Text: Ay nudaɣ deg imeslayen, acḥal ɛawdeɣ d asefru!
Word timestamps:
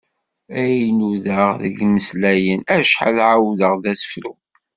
Ay 0.61 0.79
nudaɣ 0.97 1.49
deg 1.61 1.75
imeslayen, 1.85 2.61
acḥal 2.75 3.17
ɛawdeɣ 3.29 3.73
d 3.83 3.85
asefru! 3.91 4.31